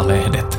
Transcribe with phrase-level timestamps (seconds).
[0.00, 0.58] Maalehdet.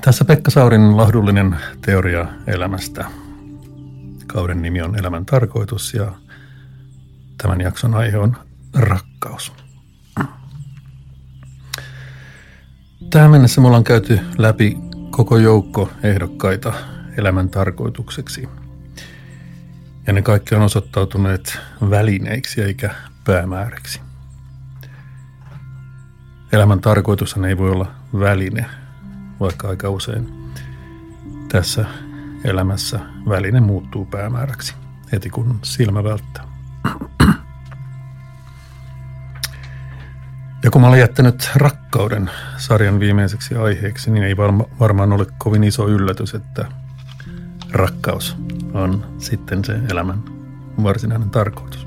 [0.00, 3.04] Tässä Pekka Saurin lahdullinen teoria elämästä.
[4.26, 6.23] Kauden nimi on Elämän tarkoitus ja
[7.44, 8.36] tämän jakson aihe on
[8.74, 9.52] rakkaus.
[13.10, 14.78] Tähän mennessä me ollaan käyty läpi
[15.10, 16.72] koko joukko ehdokkaita
[17.16, 18.48] elämän tarkoitukseksi.
[20.06, 21.58] Ja ne kaikki on osoittautuneet
[21.90, 22.94] välineiksi eikä
[23.24, 24.00] päämääräksi.
[26.52, 28.66] Elämän tarkoitus ei voi olla väline–
[29.40, 30.52] vaikka aika usein
[31.48, 31.84] tässä
[32.44, 34.74] elämässä väline muuttuu päämääräksi
[35.12, 36.53] heti kun silmä välttää.
[40.64, 45.64] Ja kun mä olen jättänyt rakkauden sarjan viimeiseksi aiheeksi, niin ei varma, varmaan ole kovin
[45.64, 46.66] iso yllätys, että
[47.72, 48.36] rakkaus
[48.72, 50.22] on sitten se elämän
[50.82, 51.86] varsinainen tarkoitus.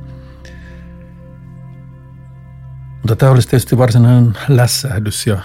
[2.94, 5.38] Mutta tämä olisi tietysti varsinainen lässähdys ja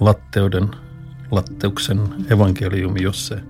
[0.00, 0.70] latteuden
[1.30, 3.42] Latteuksen evankeliumi, jos se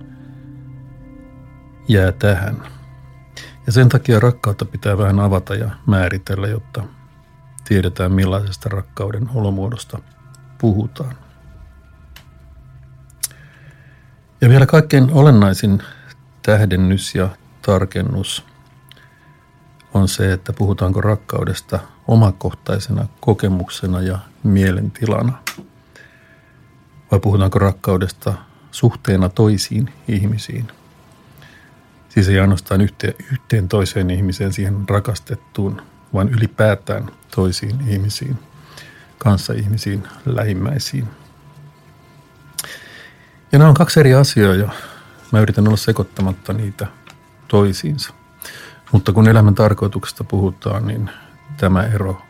[1.87, 2.63] jää tähän.
[3.65, 6.83] Ja sen takia rakkautta pitää vähän avata ja määritellä, jotta
[7.67, 9.99] tiedetään millaisesta rakkauden olomuodosta
[10.57, 11.15] puhutaan.
[14.41, 15.83] Ja vielä kaikkein olennaisin
[16.41, 17.29] tähdennys ja
[17.61, 18.45] tarkennus
[19.93, 25.33] on se, että puhutaanko rakkaudesta omakohtaisena kokemuksena ja mielentilana–
[27.11, 28.33] vai puhutaanko rakkaudesta
[28.71, 30.67] suhteena toisiin ihmisiin?
[32.09, 35.81] Siis ei ainoastaan yhteen, yhteen toiseen ihmiseen, siihen rakastettuun,
[36.13, 38.39] vaan ylipäätään toisiin ihmisiin,
[39.17, 41.07] kanssa ihmisiin, lähimmäisiin.
[43.51, 44.69] Ja nämä on kaksi eri asiaa ja
[45.31, 46.87] mä yritän olla sekoittamatta niitä
[47.47, 48.13] toisiinsa.
[48.91, 51.09] Mutta kun elämän tarkoituksesta puhutaan, niin
[51.57, 52.21] tämä ero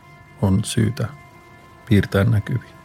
[0.41, 1.07] on syytä
[1.89, 2.77] piirtää näkyviin.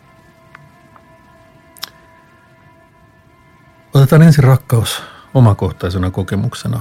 [3.95, 5.03] Otetaan ensin rakkaus
[5.35, 6.81] omakohtaisena kokemuksena,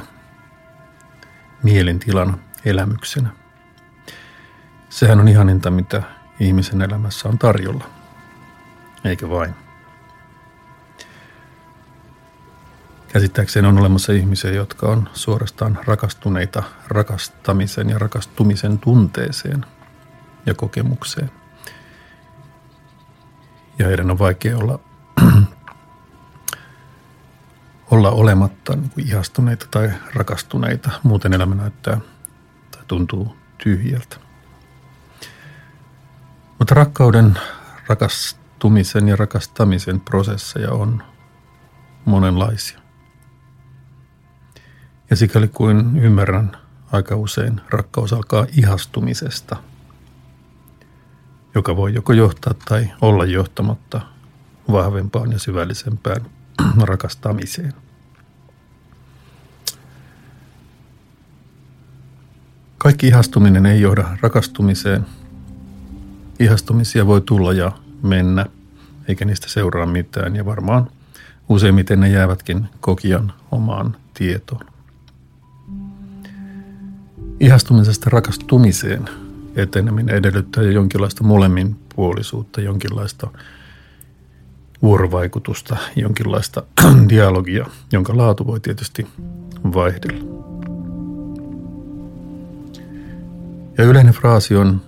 [1.64, 3.41] mielentilana, elämyksenä.
[4.92, 6.04] Sehän on ihaninta, mitä
[6.40, 7.86] ihmisen elämässä on tarjolla,
[9.04, 9.56] eikä vain.
[13.08, 19.66] Käsittääkseni on olemassa ihmisiä, jotka on suorastaan rakastuneita rakastamisen ja rakastumisen tunteeseen
[20.46, 21.32] ja kokemukseen.
[23.80, 24.80] Ja heidän on vaikea olla
[27.92, 30.92] olla olematta niin kuin ihastuneita tai rakastuneita.
[31.04, 31.98] Muuten elämä näyttää
[32.72, 34.31] tai tuntuu tyhjältä.
[36.62, 37.40] Mutta rakkauden,
[37.88, 41.04] rakastumisen ja rakastamisen prosesseja on
[42.06, 42.80] monenlaisia.
[45.10, 46.58] Ja sikäli kuin ymmärrän,
[46.92, 49.56] aika usein rakkaus alkaa ihastumisesta,
[51.56, 54.02] joka voi joko johtaa tai olla johtamatta
[54.72, 56.26] vahvempaan ja syvällisempään
[56.92, 57.74] rakastamiseen.
[62.78, 65.06] Kaikki ihastuminen ei johda rakastumiseen.
[66.42, 67.72] Ihastumisia voi tulla ja
[68.04, 68.46] mennä,
[69.08, 70.88] eikä niistä seuraa mitään ja varmaan
[71.50, 74.66] useimmiten ne jäävätkin kokijan omaan tietoon.
[77.40, 79.10] Ihastumisesta rakastumiseen
[79.56, 83.28] eteneminen edellyttää jo jonkinlaista molemminpuolisuutta, jonkinlaista
[84.82, 86.64] vuorovaikutusta, jonkinlaista
[87.10, 89.08] dialogia, jonka laatu voi tietysti
[89.64, 90.42] vaihdella.
[93.78, 94.82] Ja yleinen fraasi on,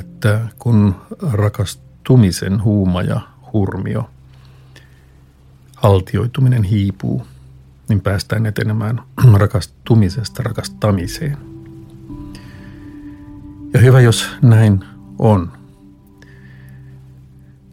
[0.00, 0.94] että kun
[1.32, 3.20] rakastumisen huuma ja
[3.52, 4.10] hurmio,
[5.76, 7.26] haltioituminen hiipuu,
[7.88, 9.02] niin päästään etenemään
[9.34, 11.38] rakastumisesta rakastamiseen.
[13.72, 14.84] Ja hyvä, jos näin
[15.18, 15.52] on.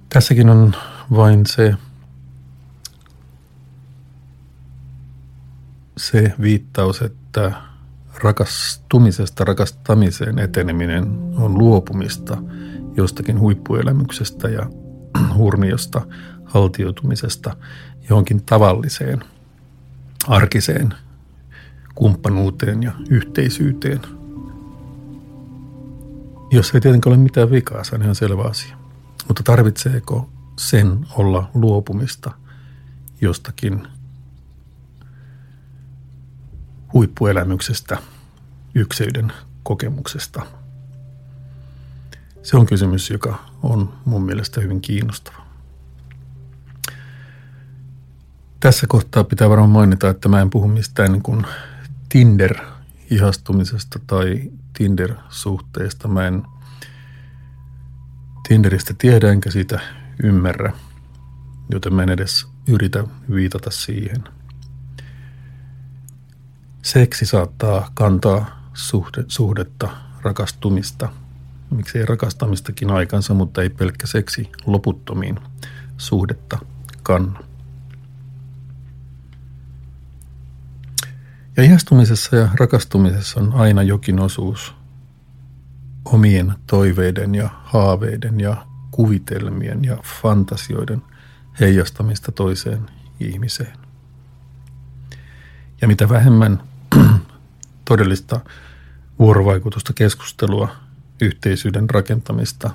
[0.10, 0.76] Tässäkin on
[1.16, 1.76] vain se,
[5.98, 7.52] se viittaus, että
[8.24, 12.38] rakastumisesta rakastamiseen eteneminen on luopumista
[12.98, 14.70] jostakin huippuelämyksestä ja
[15.38, 16.02] hurmiosta,
[16.46, 17.56] haltioitumisesta
[18.10, 19.24] johonkin tavalliseen,
[20.28, 20.94] arkiseen
[21.96, 24.02] kumppanuuteen ja yhteisyyteen.
[26.52, 28.78] Jos ei tietenkään ole mitään vikaa, se on ihan selvä asia.
[29.28, 32.32] Mutta tarvitseeko sen olla luopumista
[33.22, 33.88] jostakin
[36.96, 37.98] huippuelämyksestä,
[38.76, 39.32] ykseyden
[39.64, 40.46] kokemuksesta?
[42.44, 45.46] Se on kysymys, joka on mun mielestä hyvin kiinnostava.
[48.60, 51.46] Tässä kohtaa pitää varmaan mainita, että mä en puhu mistään niin kuin
[52.10, 56.08] Tinder-ihastumisesta tai Tinder-suhteesta.
[56.08, 56.44] Mä en
[58.48, 59.80] Tinderistä tiedä enkä sitä
[60.24, 60.74] ymmärrä,
[61.70, 63.04] joten mä en edes yritä
[63.34, 64.24] viitata siihen.
[66.86, 69.90] Seksi saattaa kantaa suhde, suhdetta,
[70.22, 71.10] rakastumista,
[71.70, 75.40] miksei rakastamistakin aikansa, mutta ei pelkkä seksi loputtomiin
[75.98, 76.60] suhdetta
[77.04, 77.40] kanna.
[81.58, 84.74] Ja ihastumisessa ja rakastumisessa on aina jokin osuus
[86.06, 91.02] omien toiveiden ja haaveiden ja kuvitelmien ja fantasioiden
[91.60, 92.90] heijastamista toiseen
[93.20, 93.78] ihmiseen.
[95.82, 96.75] Ja mitä vähemmän
[97.86, 98.40] todellista
[99.20, 100.70] vuorovaikutusta, keskustelua,
[101.22, 102.70] yhteisyyden rakentamista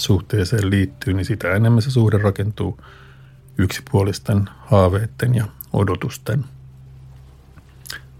[0.00, 2.80] suhteeseen liittyy, niin sitä enemmän se suhde rakentuu
[3.58, 6.44] yksipuolisten haaveiden ja odotusten,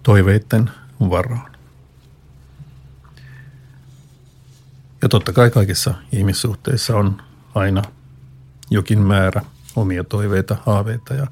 [0.02, 0.70] toiveiden
[1.00, 1.56] varaan.
[5.02, 7.22] Ja totta kai kaikissa ihmissuhteissa on
[7.54, 7.82] aina
[8.70, 9.42] jokin määrä
[9.76, 11.26] omia toiveita, haaveita ja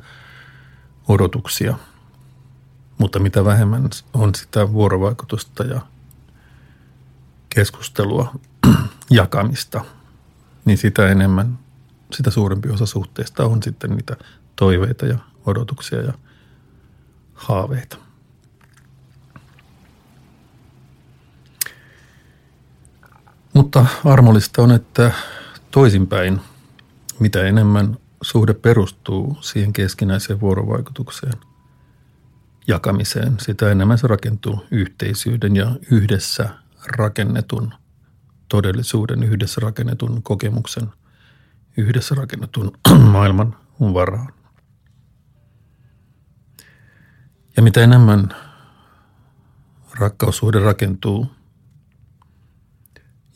[1.08, 1.78] odotuksia.
[2.98, 5.80] Mutta mitä vähemmän on sitä vuorovaikutusta ja
[7.48, 8.34] keskustelua,
[9.10, 9.84] jakamista,
[10.64, 11.58] niin sitä enemmän,
[12.12, 14.16] sitä suurempi osa suhteesta on sitten niitä
[14.56, 16.12] toiveita ja odotuksia ja
[17.34, 17.96] haaveita.
[23.54, 25.12] Mutta armollista on, että
[25.70, 26.40] toisinpäin,
[27.18, 31.32] mitä enemmän suhde perustuu siihen keskinäiseen vuorovaikutukseen,
[32.66, 36.48] jakamiseen, sitä enemmän se rakentuu yhteisyyden ja yhdessä
[36.86, 37.74] rakennetun
[38.48, 40.88] todellisuuden, yhdessä rakennetun kokemuksen,
[41.76, 42.72] yhdessä rakennetun
[43.12, 44.32] maailman varaan.
[47.56, 48.28] Ja mitä enemmän
[49.98, 51.26] rakkaussuhde rakentuu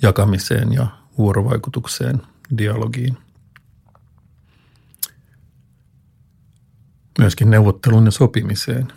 [0.03, 0.87] jakamiseen ja
[1.19, 2.23] vuorovaikutukseen,
[2.59, 3.19] dialogiin.
[7.19, 8.93] Myöskin neuvottelun ja sopimiseen.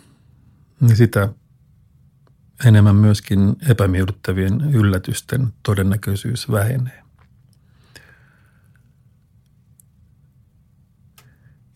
[0.82, 1.28] Niin sitä
[2.64, 7.02] enemmän myöskin epämiellyttävien yllätysten todennäköisyys vähenee.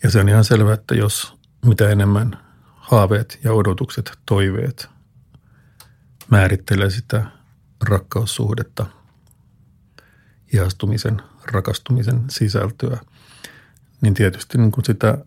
[0.03, 1.35] Ja se on ihan selvää, että jos
[1.67, 4.89] mitä enemmän haaveet ja odotukset, toiveet
[6.31, 7.27] määrittelee sitä
[7.85, 8.87] rakkaussuhdetta,
[10.53, 12.99] ihastumisen, rakastumisen sisältöä,
[14.01, 15.19] niin tietysti niin kuin sitä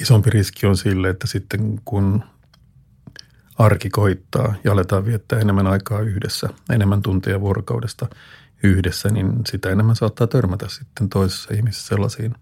[0.00, 2.24] isompi riski on sille, että sitten kun
[3.58, 8.06] arki koittaa ja aletaan viettää enemmän aikaa yhdessä, enemmän tunteja vuorokaudesta
[8.62, 12.34] yhdessä, niin sitä enemmän saattaa törmätä sitten toisessa ihmisessä sellaisiin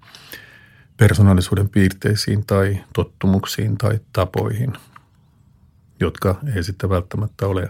[0.97, 4.73] persoonallisuuden piirteisiin tai tottumuksiin tai tapoihin,
[6.01, 7.69] jotka ei sitten välttämättä ole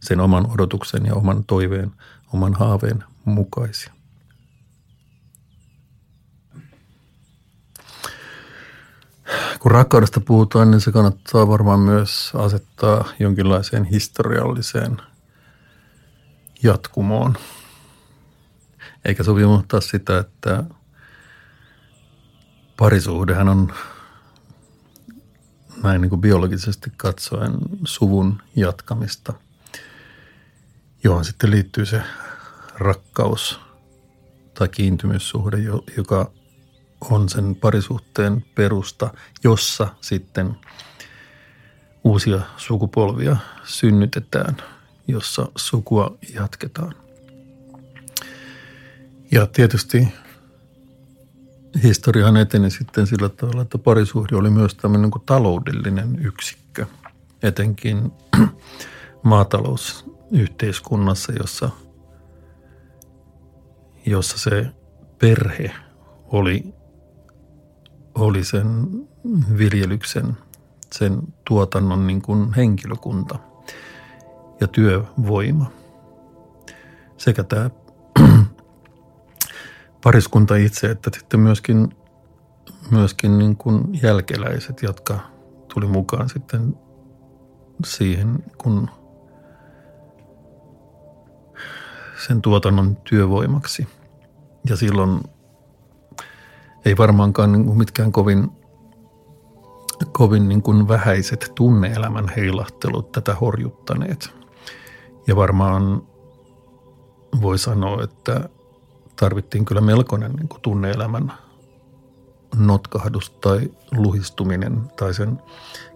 [0.00, 1.92] sen oman odotuksen ja oman toiveen,
[2.32, 3.95] oman haaveen mukaisia.
[9.60, 14.96] Kun rakkaudesta puhutaan, niin se kannattaa varmaan myös asettaa jonkinlaiseen historialliseen
[16.62, 17.36] jatkumoon.
[19.04, 20.64] Eikä sovi unohtaa sitä, että
[22.76, 23.72] parisuhdehan on
[25.82, 27.52] näin niin kuin biologisesti katsoen
[27.84, 29.32] suvun jatkamista,
[31.04, 32.02] johon sitten liittyy se
[32.74, 33.60] rakkaus
[34.54, 35.56] tai kiintymyssuhde,
[35.96, 36.30] joka
[37.00, 39.10] on sen parisuhteen perusta,
[39.44, 40.56] jossa sitten
[42.04, 44.56] uusia sukupolvia synnytetään,
[45.08, 46.94] jossa sukua jatketaan.
[49.30, 50.08] Ja tietysti
[51.82, 56.86] historiahan eteni sitten sillä tavalla, että parisuhde oli myös tämmöinen kuin taloudellinen yksikkö,
[57.42, 58.12] etenkin
[59.22, 61.70] maatalousyhteiskunnassa, jossa,
[64.06, 64.66] jossa se
[65.18, 65.74] perhe
[66.26, 66.75] oli
[68.16, 68.86] oli sen
[69.58, 70.36] viljelyksen,
[70.92, 73.38] sen tuotannon niin kuin henkilökunta
[74.60, 75.70] ja työvoima.
[77.16, 77.70] Sekä tämä
[80.04, 81.96] pariskunta itse, että sitten myöskin,
[82.90, 85.20] myöskin niin kuin jälkeläiset, jotka
[85.74, 86.76] tuli mukaan sitten
[87.84, 88.90] siihen, kun
[92.26, 93.88] sen tuotannon työvoimaksi.
[94.68, 95.20] Ja silloin
[96.86, 98.48] ei varmaankaan niin kuin mitkään kovin,
[100.12, 104.30] kovin niin kuin vähäiset tunneelämän heilahtelut tätä horjuttaneet.
[105.26, 106.02] Ja varmaan
[107.42, 108.48] voi sanoa, että
[109.16, 111.32] tarvittiin kyllä melkoinen niin kuin tunneelämän
[112.56, 115.42] notkahdus tai luhistuminen tai sen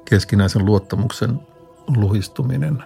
[0.05, 1.41] keskinäisen luottamuksen
[1.97, 2.85] luhistuminen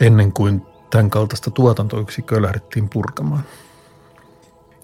[0.00, 3.42] ennen kuin tämän kaltaista tuotantoyksikköä lähdettiin purkamaan.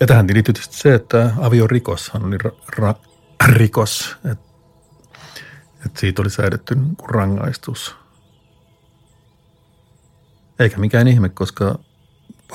[0.00, 4.46] Ja tähän tietysti se, että aviorikoshan oli ra- ra- rikos, että
[5.86, 7.94] et siitä oli säädetty niin rangaistus.
[10.58, 11.78] Eikä mikään ihme, koska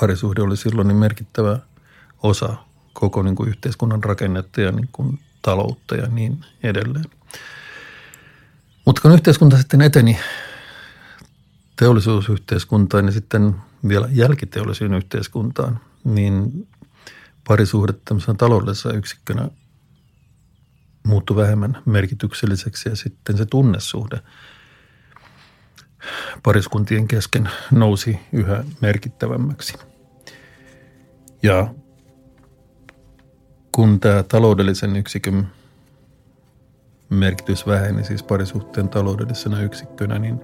[0.00, 1.58] parisuhde oli silloin niin merkittävä
[2.22, 2.54] osa
[2.92, 7.04] koko niin kuin yhteiskunnan rakennetta ja niin kuin taloutta ja niin edelleen.
[8.84, 10.18] Mutta kun yhteiskunta sitten eteni
[11.76, 13.54] teollisuusyhteiskuntaan ja sitten
[13.88, 16.68] vielä jälkiteollisuuden yhteiskuntaan, niin
[17.48, 19.48] parisuhde tämmöisenä taloudellisena yksikkönä
[21.06, 24.20] muuttui vähemmän merkitykselliseksi ja sitten se tunnesuhde
[26.42, 29.74] pariskuntien kesken nousi yhä merkittävämmäksi.
[31.42, 31.74] Ja
[33.72, 35.48] kun tämä taloudellisen yksikön
[37.10, 40.40] merkitys väheni, siis parisuhteen taloudellisena yksikkönä, niin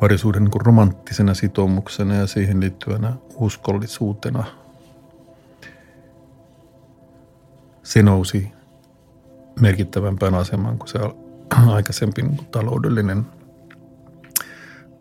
[0.00, 4.44] parisuuden niin romanttisena sitoumuksena ja siihen liittyvänä uskollisuutena
[7.88, 8.52] se nousi
[9.60, 10.98] merkittävämpään asemaan kuin se
[11.76, 13.26] aikaisempi niin taloudellinen,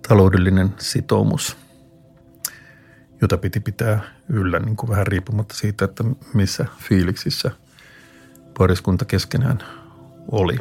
[0.08, 1.58] taloudellinen sitoumus,
[3.22, 6.04] jota piti pitää yllä niin kuin vähän riippumatta siitä, että
[6.34, 7.52] missä fiiliksissä
[8.58, 9.60] pariskunta keskenään
[10.32, 10.58] oli.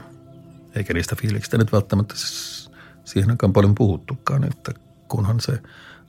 [0.75, 2.15] Eikä niistä fiiliksistä nyt välttämättä
[3.05, 4.73] siihen aikaan paljon puhuttukaan, että
[5.09, 5.63] kunhan se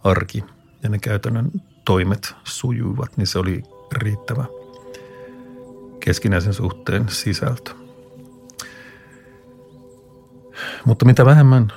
[0.03, 0.43] arki
[0.83, 1.51] ja ne käytännön
[1.85, 4.45] toimet sujuivat, niin se oli riittävä
[6.07, 7.71] keskinäisen suhteen sisältö.
[10.85, 11.73] Mutta mitä vähemmän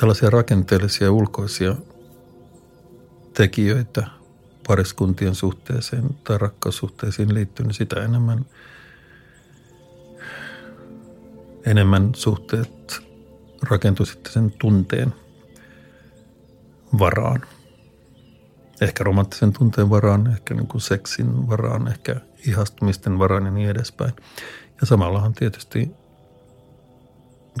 [0.00, 1.74] tällaisia rakenteellisia ulkoisia
[3.34, 4.06] tekijöitä
[4.66, 8.46] pariskuntien suhteeseen tai rakkaussuhteisiin liittyy, niin sitä enemmän,
[11.66, 13.02] enemmän suhteet
[13.62, 15.14] rakentui sitten sen tunteen
[16.98, 17.40] varaan.
[18.80, 22.16] Ehkä romanttisen tunteen varaan, ehkä niin kuin seksin varaan, ehkä
[22.46, 24.12] ihastumisten varaan ja niin edespäin.
[24.80, 25.90] Ja samallahan tietysti,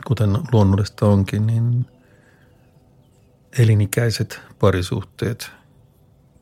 [0.06, 1.86] kuten luonnollista onkin, niin
[3.58, 5.50] elinikäiset parisuhteet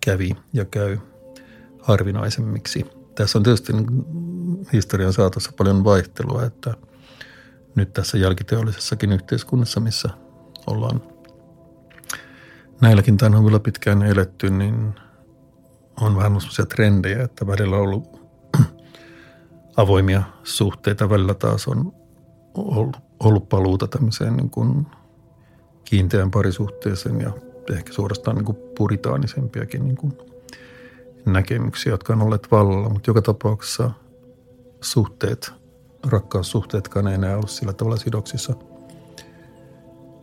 [0.00, 0.99] kävi ja käy
[1.83, 2.87] harvinaisemmiksi.
[3.14, 3.73] Tässä on tietysti
[4.73, 6.75] historian saatossa paljon vaihtelua, että
[7.75, 10.09] nyt tässä jälkiteollisessakin yhteiskunnassa, missä
[10.66, 11.02] ollaan
[12.80, 14.95] näilläkin tanhuilla pitkään eletty, niin
[16.00, 18.21] on vähän sellaisia trendejä, että välillä on ollut
[19.76, 21.92] avoimia suhteita, välillä taas on
[22.54, 24.87] ollut, ollut paluuta tämmöiseen niin kuin
[25.85, 27.33] kiinteään parisuhteeseen ja
[27.73, 30.18] ehkä suorastaan niin kuin puritaanisempiakin niin kuin
[31.26, 33.90] näkemyksiä, jotka on olleet vallalla, mutta joka tapauksessa
[34.80, 35.52] suhteet,
[36.06, 38.54] rakkaussuhteetkaan ei enää ollut sillä tavalla sidoksissa,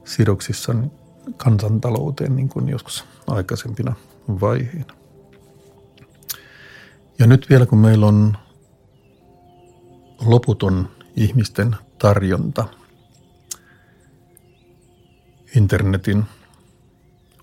[0.05, 0.73] sidoksissa
[1.37, 3.95] kansantalouteen niin kuin joskus aikaisempina
[4.27, 4.93] vaiheina.
[7.19, 8.37] Ja nyt vielä kun meillä on
[10.25, 12.67] loputon ihmisten tarjonta
[15.55, 16.25] internetin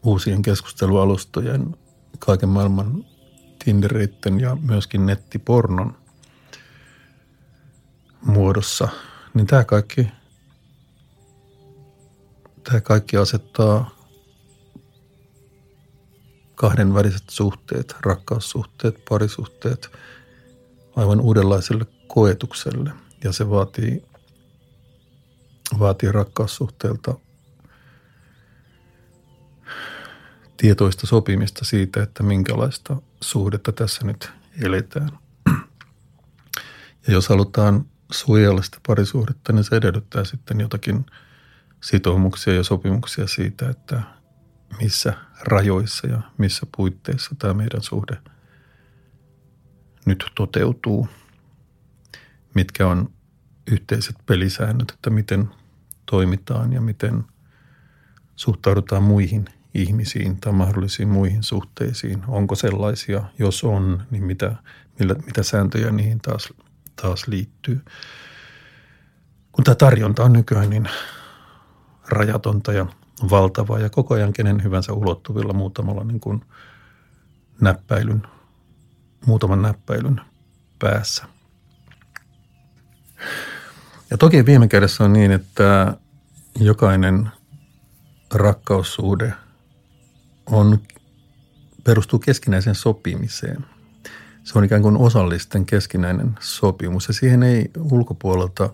[0.02, 1.76] uusien keskustelualustojen,
[2.18, 3.04] kaiken maailman
[3.64, 5.96] Tindereitten ja myöskin nettipornon
[8.20, 8.88] muodossa,
[9.34, 10.08] niin tämä kaikki,
[12.64, 13.90] tämä kaikki asettaa
[16.54, 19.90] kahdenväliset suhteet, rakkaussuhteet, parisuhteet
[20.96, 22.92] aivan uudenlaiselle koetukselle.
[23.24, 24.04] Ja se vaatii,
[25.78, 27.14] vaatii rakkaussuhteelta
[30.56, 34.30] tietoista sopimista siitä, että minkälaista suhdetta tässä nyt
[34.62, 35.10] eletään.
[37.06, 41.06] Ja jos halutaan suojella sitä parisuhdetta, niin se edellyttää sitten jotakin
[41.80, 44.02] sitoumuksia ja sopimuksia siitä, että
[44.80, 48.16] missä rajoissa ja missä puitteissa tämä meidän suhde
[50.06, 51.08] nyt toteutuu.
[52.54, 53.10] Mitkä on
[53.70, 55.48] yhteiset pelisäännöt, että miten
[56.06, 57.24] toimitaan ja miten
[58.36, 59.44] suhtaudutaan muihin
[59.74, 62.22] ihmisiin tai mahdollisiin muihin suhteisiin.
[62.28, 63.22] Onko sellaisia?
[63.38, 64.56] Jos on, niin mitä,
[64.98, 66.48] millä, mitä sääntöjä niihin taas,
[67.02, 67.80] taas liittyy?
[69.52, 70.88] Kun tämä tarjonta on nykyään niin
[72.12, 72.86] rajatonta ja
[73.30, 76.44] valtavaa ja koko ajan kenen hyvänsä ulottuvilla muutamalla niin kuin
[77.60, 78.22] näppäilyn,
[79.26, 80.20] muutaman näppäilyn
[80.78, 81.24] päässä.
[84.10, 85.96] Ja toki viime kädessä on niin, että
[86.58, 87.30] jokainen
[88.34, 89.34] rakkaussuhde
[90.46, 90.78] on,
[91.84, 93.64] perustuu keskinäiseen sopimiseen.
[94.44, 98.70] Se on ikään kuin osallisten keskinäinen sopimus ja siihen ei ulkopuolelta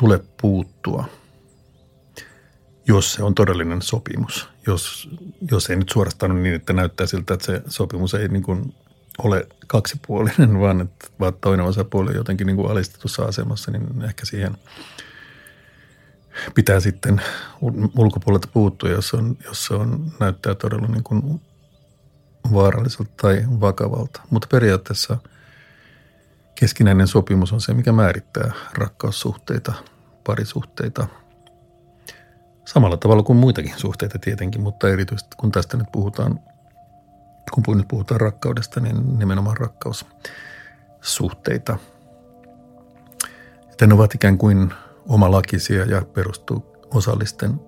[0.00, 1.04] tule puuttua,
[2.88, 4.48] jos se on todellinen sopimus.
[4.66, 5.08] Jos,
[5.50, 8.74] jos ei nyt suorastaan niin, että näyttää siltä, että se sopimus ei niin kuin
[9.18, 14.26] ole kaksipuolinen, vaan että vaan toinen osapuoli on jotenkin niin kuin alistetussa asemassa, niin ehkä
[14.26, 14.56] siihen
[16.54, 17.22] pitää sitten
[17.98, 21.40] ulkopuolelta puuttua, jos, on, jos se on, näyttää todella niin kuin
[22.52, 24.20] vaaralliselta tai vakavalta.
[24.30, 25.16] Mutta periaatteessa
[26.54, 29.72] keskinäinen sopimus on se, mikä määrittää rakkaussuhteita,
[30.24, 31.06] parisuhteita.
[32.74, 36.40] Samalla tavalla kuin muitakin suhteita tietenkin, mutta erityisesti kun tästä nyt puhutaan
[37.50, 41.78] kun nyt puhutaan rakkaudesta, niin nimenomaan rakkaussuhteita.
[43.70, 44.72] Että ne ovat ikään kuin
[45.08, 47.60] omalakisia ja perustuu osallisten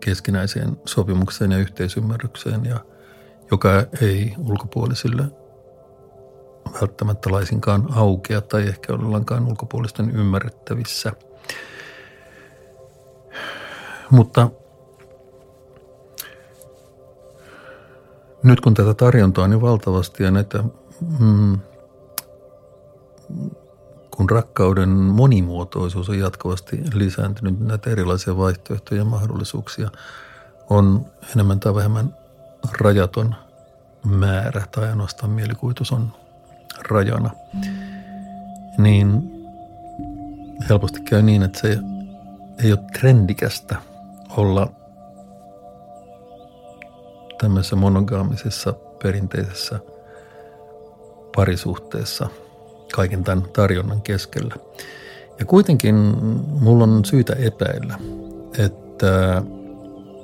[0.00, 2.80] keskinäiseen sopimukseen ja yhteisymmärrykseen, ja
[3.50, 5.24] joka ei ulkopuolisille
[6.80, 11.12] välttämättä laisinkaan aukea tai ehkä ollenkaan ulkopuolisten ymmärrettävissä.
[14.10, 14.50] Mutta
[18.42, 20.64] Nyt kun tätä tarjontaa on niin valtavasti ja näitä,
[21.18, 21.58] mm,
[24.10, 29.90] kun rakkauden monimuotoisuus on jatkuvasti lisääntynyt, näitä erilaisia vaihtoehtoja ja mahdollisuuksia
[30.70, 32.14] on enemmän tai vähemmän
[32.80, 33.34] rajaton
[34.04, 36.12] määrä tai ainoastaan mielikuvitus on
[36.88, 37.30] rajana,
[38.78, 39.32] niin
[40.68, 41.78] helposti käy niin, että se
[42.64, 43.76] ei ole trendikästä
[44.36, 44.68] olla
[47.40, 49.80] tämmöisessä monogaamisessa perinteisessä
[51.36, 52.28] parisuhteessa
[52.94, 54.54] kaiken tämän tarjonnan keskellä.
[55.38, 55.94] Ja kuitenkin
[56.60, 57.98] mulla on syytä epäillä,
[58.58, 59.42] että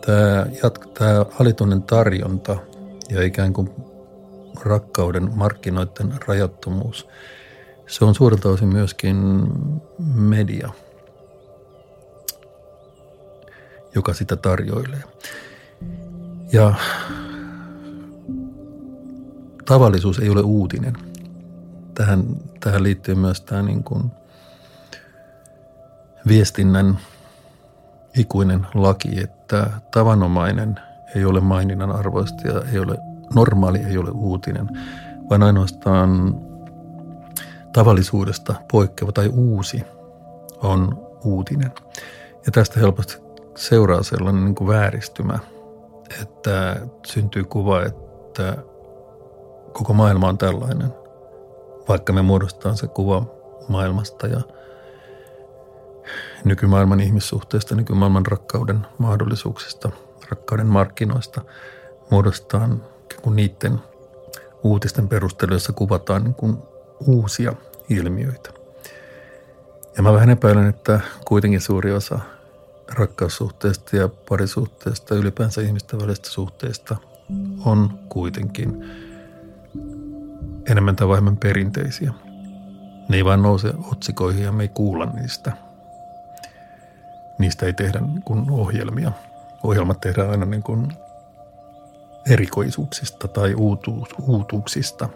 [0.06, 2.56] tämä, jat- tämä alitunnen tarjonta
[3.10, 3.70] ja ikään kuin
[4.64, 7.08] rakkauden markkinoiden rajattomuus,
[7.86, 9.16] se on suurelta osin myöskin
[10.14, 10.70] media,
[13.96, 15.02] joka sitä tarjoilee.
[16.52, 16.74] Ja
[19.64, 20.96] tavallisuus ei ole uutinen.
[21.94, 22.24] Tähän,
[22.60, 24.10] tähän liittyy myös tämä niin kuin
[26.28, 26.98] viestinnän
[28.18, 30.80] ikuinen laki, että tavanomainen
[31.14, 32.98] ei ole maininnan arvoista ja ei ole,
[33.34, 34.68] normaali ei ole uutinen,
[35.30, 36.40] vaan ainoastaan
[37.72, 39.82] tavallisuudesta poikkeava tai uusi
[40.62, 41.72] on uutinen.
[42.46, 43.25] Ja tästä helposti
[43.56, 45.38] seuraa sellainen niin kuin vääristymä–
[46.22, 48.56] että syntyy kuva, että
[49.72, 50.94] koko maailma on tällainen,
[51.88, 53.26] vaikka me muodostetaan se kuva
[53.68, 54.40] maailmasta ja
[56.44, 59.90] nykymaailman ihmissuhteista, nykymaailman rakkauden mahdollisuuksista,
[60.30, 61.40] rakkauden markkinoista,
[62.10, 62.84] muodostetaan
[63.22, 63.80] kun niiden
[64.62, 66.58] uutisten perusteella, kuvataan niin kuin
[67.06, 67.52] uusia
[67.88, 68.50] ilmiöitä.
[69.96, 72.18] Ja mä vähän epäilen, että kuitenkin suuri osa
[72.88, 76.96] rakkaussuhteesta ja parisuhteesta, ylipäänsä ihmisten välistä suhteista
[77.64, 78.84] on kuitenkin
[80.70, 82.12] enemmän tai vähemmän perinteisiä.
[83.08, 85.52] Ne ei vain nouse otsikoihin ja me ei kuulla niistä.
[87.38, 89.12] Niistä ei tehdä niin kuin ohjelmia.
[89.62, 90.92] Ohjelmat tehdään aina niin kuin
[92.30, 95.08] erikoisuuksista tai uutuus, uutuuksista.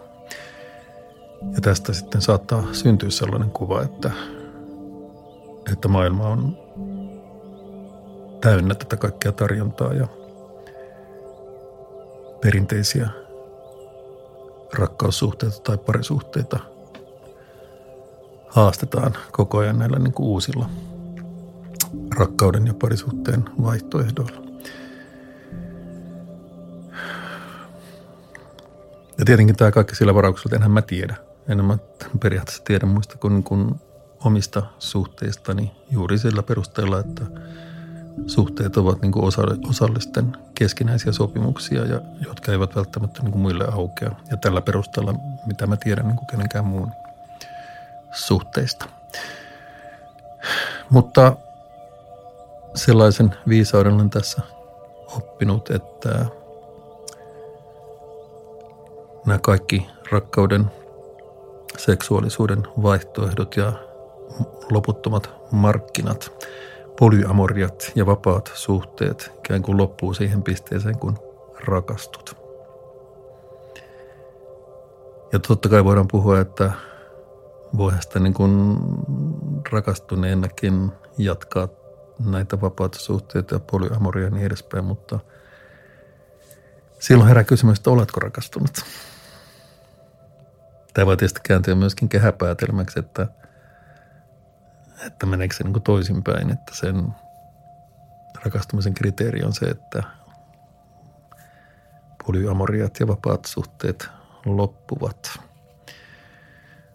[1.54, 4.11] Ja tästä sitten saattaa syntyä sellainen kuva, että,
[5.72, 6.59] että maailma on
[8.40, 10.07] täynnä tätä kaikkea tarjontaa ja
[12.40, 13.09] perinteisiä
[14.72, 16.59] rakkaussuhteita tai parisuhteita
[18.48, 20.70] haastetaan koko ajan näillä niin kuin uusilla
[22.16, 24.42] rakkauden ja parisuhteen vaihtoehdoilla.
[29.18, 31.16] Ja tietenkin tämä kaikki sillä varauksella, enhän mä tiedä.
[31.48, 31.79] En mä
[32.20, 33.74] periaatteessa tiedä muista kuin, kuin
[34.24, 37.22] omista suhteistani juuri sillä perusteella, että–
[38.27, 39.25] suhteet ovat niin kuin
[39.68, 44.11] osallisten keskinäisiä sopimuksia, ja, jotka eivät välttämättä niin kuin muille aukea.
[44.31, 45.14] Ja tällä perusteella,
[45.46, 46.92] mitä mä tiedän niin kuin kenenkään muun
[48.12, 48.87] suhteista.
[50.90, 51.37] Mutta
[52.75, 54.42] sellaisen viisauden olen tässä
[55.16, 56.27] oppinut, että
[59.27, 60.70] nämä kaikki rakkauden,
[61.79, 63.73] seksuaalisuuden vaihtoehdot ja
[64.70, 66.31] loputtomat markkinat–
[67.00, 71.18] polyamoriat ja vapaat suhteet ikään kuin loppuu siihen pisteeseen, kun
[71.66, 72.36] rakastut.
[75.32, 76.72] Ja totta kai voidaan puhua, että
[77.76, 78.76] voihan sitä niin kuin
[79.72, 81.68] rakastuneenakin jatkaa
[82.26, 85.18] näitä vapaata suhteita ja polyamoria ja niin edespäin, mutta
[86.98, 88.84] silloin herää kysymys, että oletko rakastunut?
[90.94, 93.26] Tämä voi tietysti kääntyä myöskin kehäpäätelmäksi, että,
[95.06, 97.08] että meneekö se niin toisinpäin, että sen
[98.44, 100.02] rakastumisen kriteeri on se, että
[102.26, 104.08] polyamoriat ja vapaat suhteet
[104.46, 105.40] loppuvat.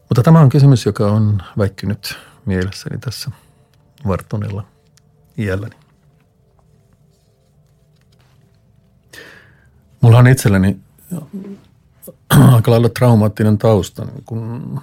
[0.09, 3.31] Mutta tämä on kysymys, joka on väikkynyt mielessäni tässä
[4.07, 4.63] varttuneella
[5.37, 5.75] iälläni.
[10.01, 10.79] Mulla on itselleni
[12.53, 14.81] aika lailla traumaattinen tausta niin kun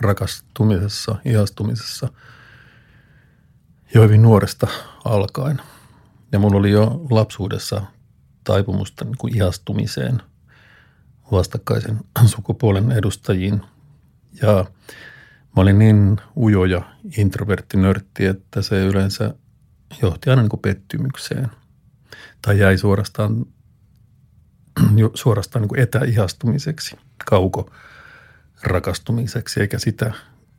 [0.00, 2.08] rakastumisessa, ihastumisessa
[3.94, 4.66] jo hyvin nuoresta
[5.04, 5.60] alkaen.
[6.32, 7.82] Ja mulla oli jo lapsuudessa
[8.44, 10.22] taipumusta niin kuin ihastumiseen
[11.32, 13.62] vastakkaisen sukupuolen edustajiin.
[14.42, 14.64] Ja
[15.56, 16.82] mä olin niin ujo ja
[17.16, 19.34] introvertti nörtti, että se yleensä
[20.02, 21.48] johti aina niin kuin pettymykseen.
[22.42, 23.46] Tai jäi suorastaan,
[25.14, 26.96] suorastaan niin kuin etäihastumiseksi,
[27.30, 27.70] kauko
[28.62, 30.12] rakastumiseksi, eikä sitä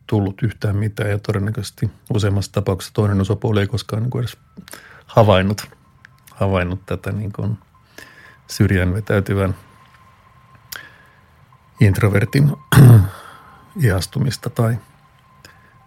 [0.08, 1.10] tullut yhtään mitään.
[1.10, 4.38] Ja todennäköisesti useammassa tapauksessa toinen osapuoli ei koskaan niin kuin edes
[5.06, 5.62] havainnut,
[6.32, 7.58] havainnut tätä niin kuin–
[8.52, 9.56] syrjään vetäytyvän
[11.80, 12.56] introvertin
[13.86, 14.78] ihastumista tai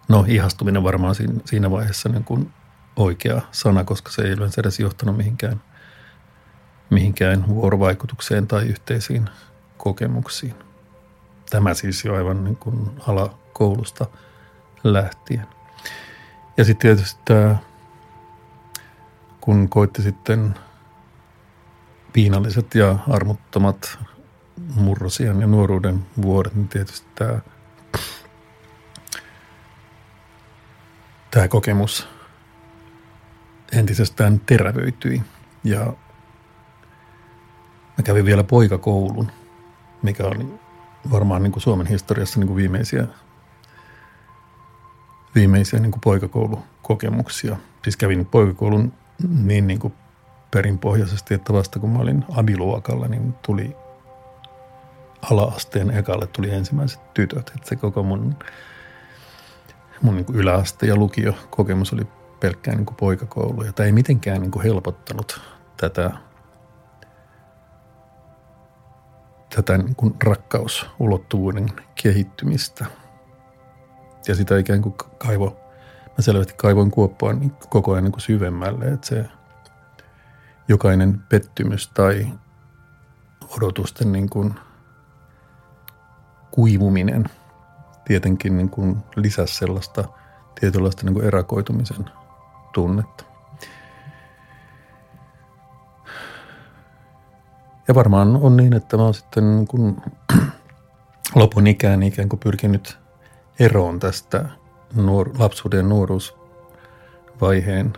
[0.09, 2.53] no ihastuminen varmaan siinä vaiheessa niin kuin
[2.97, 5.63] oikea sana, koska se ei yleensä edes johtanut mihinkään,
[6.91, 9.31] mihinkään vuorovaikutukseen tai yhteisiin
[9.77, 10.55] kokemuksiin.
[11.51, 14.07] Tämä siis jo aivan niin kuin alakoulusta
[14.85, 15.47] lähtien.
[16.57, 17.57] Ja sitten tietysti tämä,
[19.41, 20.55] kun koitti sitten
[22.13, 23.99] piinalliset ja armottomat
[24.75, 27.39] murrosian ja nuoruuden vuodet, niin tietysti tämä,
[31.31, 32.09] tämä kokemus
[33.73, 35.23] entisestään terävöityi.
[35.65, 35.85] Ja
[37.97, 39.31] mä kävin vielä poikakoulun,
[40.03, 40.64] mikä oli
[41.11, 43.07] varmaan niin kuin Suomen historiassa niin kuin viimeisiä,
[45.35, 47.57] viimeisiä niin kuin poikakoulukokemuksia.
[47.83, 48.93] Siis kävin poikakoulun
[49.29, 49.93] niin, niin kuin
[50.51, 53.77] perinpohjaisesti, että vasta kun mä olin adiluokalla, niin tuli
[55.31, 57.53] ala-asteen ekalle tuli ensimmäiset tytöt.
[57.57, 58.37] Että se koko mun,
[60.03, 62.07] mun niin yläaste- ja lukio-kokemus oli
[62.41, 63.63] pelkkää niin poikakoulu.
[63.63, 65.41] Ja tämä ei mitenkään niin helpottanut
[65.77, 66.11] tätä,
[69.57, 71.69] tätä niin kuin rakkausulottuvuuden
[72.03, 72.87] kehittymistä.
[74.29, 75.57] Ja sitä ikään kuin kaivo,
[76.07, 79.25] mä selvästi kaivoin kuoppaa niin koko ajan niin kuin syvemmälle, että se–
[80.69, 82.27] jokainen pettymys tai
[83.57, 84.55] odotusten niin kuin
[86.51, 87.25] kuivuminen
[88.05, 90.05] tietenkin niin kuin lisäsi sellaista
[90.61, 92.11] tietynlaista niin kuin erakoitumisen
[92.73, 93.25] tunnetta.
[97.89, 99.97] Ja varmaan on niin, että mä oon sitten niin kuin
[101.35, 102.99] lopun ikään ikään kuin pyrkinyt
[103.59, 104.45] eroon tästä
[104.95, 107.93] nuor- lapsuuden nuoruusvaiheen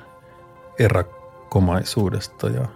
[0.82, 2.68] erak- komaisuudesta ja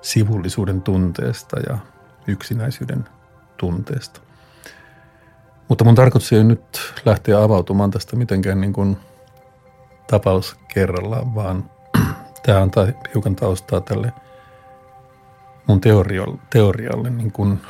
[0.00, 1.78] sivullisuuden tunteesta ja
[2.26, 3.08] yksinäisyyden
[3.56, 4.20] tunteesta.
[5.68, 8.96] Mutta mun tarkoitus ei nyt lähteä avautumaan tästä mitenkään niin kuin
[10.06, 11.70] tapaus kerrallaan, vaan
[12.46, 14.12] tämä antaa hiukan taustaa tälle
[15.66, 17.60] mun teorialle, teorialle niin kuin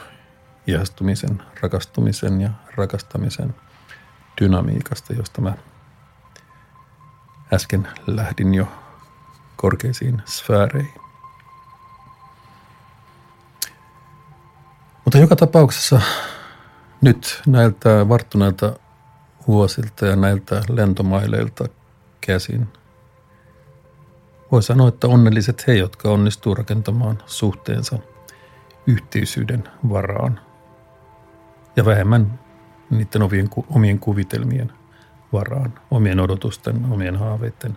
[0.67, 3.55] ihastumisen, rakastumisen ja rakastamisen
[4.41, 5.55] dynamiikasta, josta mä
[7.53, 8.69] äsken lähdin jo
[9.57, 11.01] korkeisiin sfääreihin.
[15.05, 16.01] Mutta joka tapauksessa
[17.01, 18.73] nyt näiltä varttuneilta
[19.49, 21.65] vuosilta ja näiltä lentomaileilta
[22.21, 22.69] käsin
[24.55, 27.99] voi sanoa, että onnelliset he, jotka onnistuu rakentamaan suhteensa
[28.87, 30.41] yhteisyyden varaan
[31.77, 32.41] ja vähemmän
[32.91, 34.73] niiden omien, omien kuvitelmien
[35.33, 37.77] varaan, omien odotusten, omien haaveiden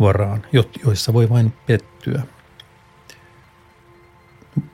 [0.00, 0.46] varaan,
[0.84, 2.22] joissa voi vain pettyä.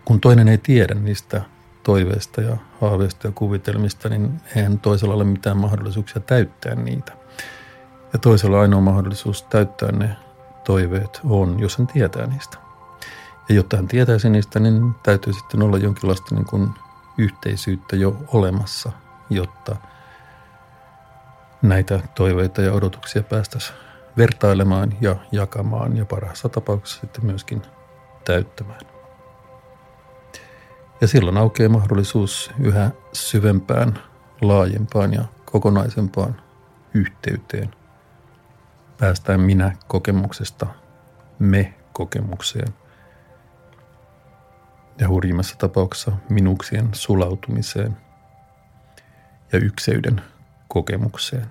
[0.05, 1.43] Kun toinen ei tiedä niistä
[1.83, 7.13] toiveista ja haaveista ja kuvitelmista, niin eihän toisella ole mitään mahdollisuuksia täyttää niitä.
[8.13, 10.26] Ja toisella ainoa mahdollisuus täyttää ne
[10.67, 12.59] toiveet on, jos hän tietää niistä.
[13.49, 16.71] Ja jotta hän tietäisi niistä, niin täytyy sitten olla jonkinlaista niin kuin
[17.19, 18.93] yhteisyyttä jo olemassa,
[19.31, 19.77] jotta
[21.63, 23.79] näitä toiveita ja odotuksia päästäisiin
[24.17, 27.63] vertailemaan ja jakamaan ja parhaassa tapauksessa sitten myöskin
[28.25, 28.81] täyttämään.
[31.01, 33.99] Ja silloin aukeaa mahdollisuus yhä syvempään,
[34.43, 36.41] laajempaan ja kokonaisempaan
[36.95, 37.71] yhteyteen
[39.01, 40.67] päästään minä-kokemuksesta
[41.39, 42.75] me-kokemukseen.
[44.99, 47.97] Ja hurjimmassa tapauksessa minuksien sulautumiseen
[49.53, 50.23] ja ykseyden
[50.69, 51.47] kokemukseen.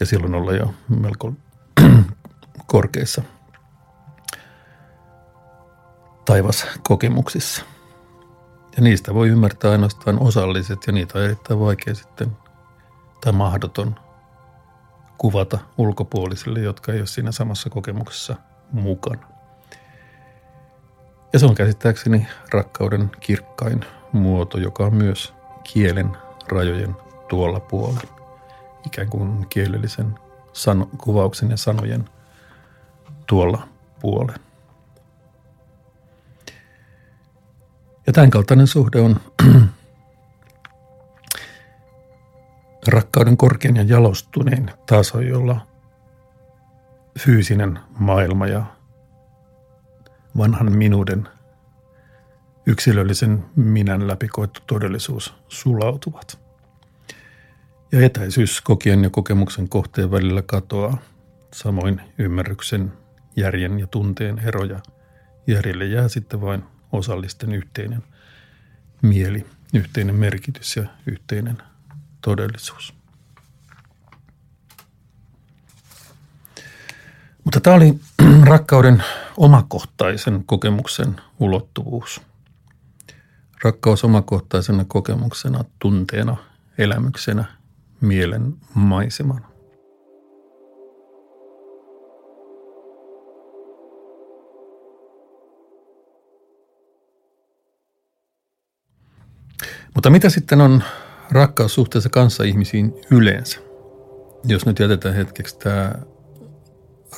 [0.00, 1.32] Ja silloin olla jo melko
[2.66, 3.22] korkeissa
[6.24, 7.64] taivaskokemuksissa.
[8.76, 12.36] Ja niistä voi ymmärtää ainoastaan osalliset ja niitä on erittäin vaikea sitten
[13.20, 14.03] tai mahdoton
[15.24, 18.36] kuvata ulkopuolisille, jotka ei ole siinä samassa kokemuksessa
[18.72, 19.26] mukana.
[21.32, 25.34] Ja se on käsittääkseni rakkauden kirkkain muoto, joka on myös
[25.72, 26.16] kielen
[26.48, 26.96] rajojen
[27.28, 28.36] tuolla puolella.
[28.86, 30.14] Ikään kuin kielellisen
[30.52, 32.08] sano, kuvauksen ja sanojen
[33.26, 33.68] tuolla
[34.00, 34.38] puolella.
[38.06, 39.20] Ja tämän kaltainen suhde on
[42.88, 45.66] rakkauden korkein ja jalostunein taso, jolla
[47.18, 48.64] fyysinen maailma ja
[50.38, 51.28] vanhan minuuden
[52.66, 56.38] yksilöllisen minän läpikoettu todellisuus sulautuvat.
[57.92, 60.98] Ja etäisyys kokien ja kokemuksen kohteen välillä katoaa,
[61.52, 62.92] samoin ymmärryksen,
[63.36, 64.80] järjen ja tunteen eroja.
[65.46, 68.02] Järjelle jää sitten vain osallisten yhteinen
[69.02, 71.62] mieli, yhteinen merkitys ja yhteinen
[72.24, 72.94] todellisuus.
[77.44, 77.94] Mutta tämä oli
[78.52, 79.04] rakkauden
[79.36, 82.22] omakohtaisen kokemuksen ulottuvuus.
[83.64, 86.36] Rakkaus omakohtaisena kokemuksena, tunteena,
[86.78, 87.44] elämyksenä,
[88.00, 89.48] mielen maisemana.
[99.94, 100.82] Mutta mitä sitten on
[101.30, 103.60] rakkaus suhteessa kanssaihmisiin yleensä?
[104.44, 105.92] Jos nyt jätetään hetkeksi tämä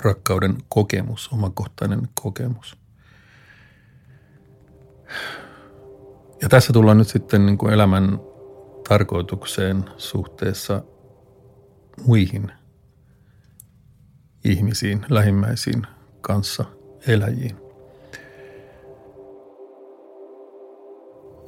[0.04, 2.76] rakkauden kokemus, omakohtainen kokemus.
[6.42, 8.20] Ja tässä tullaan nyt sitten niin kuin elämän
[8.88, 10.82] tarkoitukseen suhteessa
[12.06, 12.52] muihin
[14.44, 15.86] ihmisiin, lähimmäisiin
[16.20, 16.64] kanssa
[17.06, 17.65] eläjiin.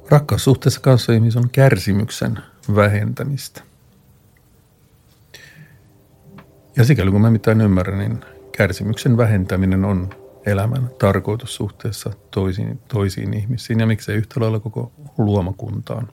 [0.09, 2.39] Rakkaus suhteessa kanssa ihmisen on kärsimyksen
[2.75, 3.63] vähentämistä.
[6.75, 10.09] Ja sikäli kun mä mitään ymmärrän, niin kärsimyksen vähentäminen on
[10.45, 16.07] elämän tarkoitus suhteessa toisiin, toisiin ihmisiin ja miksei yhtä lailla koko luomakuntaan.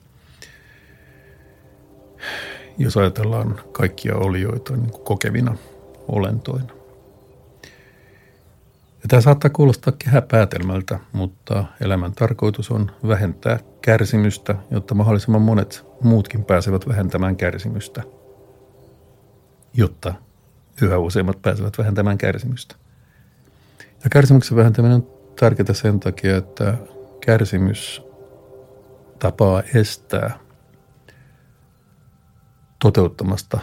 [2.77, 5.55] Jos ajatellaan kaikkia olioita niin kokevina
[6.07, 6.76] olentoina.
[9.03, 16.45] Ja tämä saattaa kuulostaa kehäpäätelmältä, mutta elämän tarkoitus on vähentää kärsimystä, jotta mahdollisimman monet muutkin
[16.45, 18.03] pääsevät vähentämään kärsimystä,
[19.73, 20.13] jotta
[20.81, 22.75] yhä useimmat pääsevät vähentämään kärsimystä.
[24.03, 25.07] Ja kärsimyksen vähentäminen on
[25.39, 26.73] tärkeää sen takia, että
[27.25, 28.01] kärsimys
[29.19, 30.39] tapaa estää
[32.79, 33.59] toteuttamasta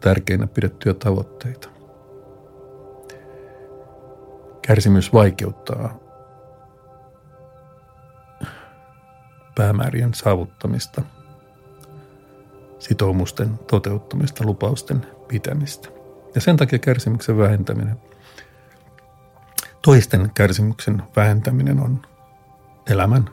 [0.00, 1.73] tärkeinä pidettyjä tavoitteita.
[4.66, 5.94] Kärsimys vaikeuttaa
[9.54, 11.02] päämäärien saavuttamista,
[12.78, 15.88] sitoumusten toteuttamista, lupausten pitämistä.
[16.34, 17.96] Ja sen takia kärsimyksen vähentäminen,
[19.82, 22.02] toisten kärsimyksen vähentäminen on
[22.90, 23.30] elämän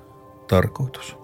[0.47, 1.17] tarkoitus.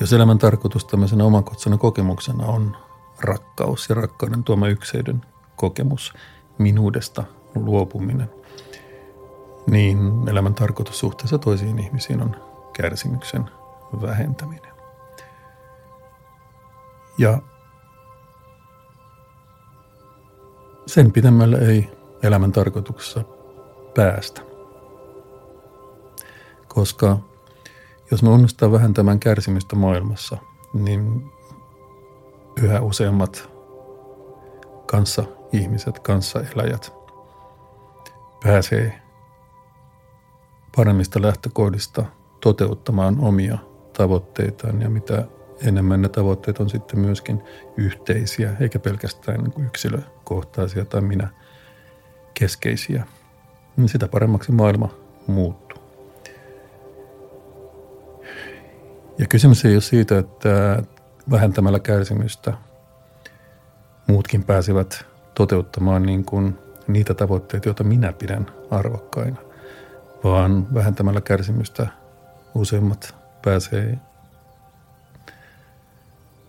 [0.00, 2.76] Jos elämän tarkoitus tämmöisenä omakohtaisena kokemuksena on
[3.20, 5.20] rakkaus ja rakkauden tuoma ykseyden
[5.56, 6.14] kokemus,
[6.58, 8.30] minuudesta luopuminen,
[9.66, 12.36] niin elämän tarkoitus suhteessa toisiin ihmisiin on
[12.72, 13.50] kärsimyksen
[14.02, 14.72] vähentäminen.
[17.18, 17.38] Ja
[20.86, 21.90] sen pidemmälle ei
[22.22, 23.24] elämän tarkoituksessa
[23.94, 24.40] päästä.
[26.68, 27.18] Koska
[28.10, 30.38] jos me onnistutaan vähentämään kärsimystä maailmassa,
[30.74, 31.30] niin
[32.62, 33.50] yhä useammat
[34.86, 36.92] kanssa ihmiset, kanssa eläjät
[38.44, 38.92] pääsee
[40.76, 42.04] paremmista lähtökohdista
[42.40, 43.58] toteuttamaan omia
[43.92, 45.24] tavoitteitaan ja mitä
[45.66, 47.42] enemmän ne tavoitteet on sitten myöskin
[47.76, 51.28] yhteisiä, eikä pelkästään niin yksilökohtaisia tai minä
[52.34, 53.06] keskeisiä,
[53.76, 54.94] niin sitä paremmaksi maailma
[55.26, 55.78] muuttuu.
[59.18, 60.82] Ja kysymys ei ole siitä, että
[61.30, 62.52] vähentämällä kärsimystä
[64.06, 65.06] muutkin pääsevät
[65.38, 69.36] toteuttamaan niin kuin niitä tavoitteita, joita minä pidän arvokkaina,
[70.24, 71.86] vaan vähentämällä kärsimystä
[72.54, 73.98] useimmat pääsee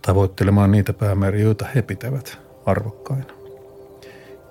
[0.02, 3.34] tavoittelemaan niitä päämääriä, joita he pitävät arvokkaina.